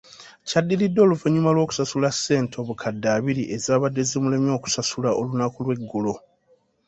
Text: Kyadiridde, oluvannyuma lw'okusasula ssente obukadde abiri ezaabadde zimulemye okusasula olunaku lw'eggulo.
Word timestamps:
Kyadiridde, 0.47 0.99
oluvannyuma 1.05 1.51
lw'okusasula 1.55 2.09
ssente 2.15 2.55
obukadde 2.63 3.07
abiri 3.17 3.43
ezaabadde 3.55 4.01
zimulemye 4.09 4.51
okusasula 4.57 5.09
olunaku 5.19 5.59
lw'eggulo. 5.65 6.13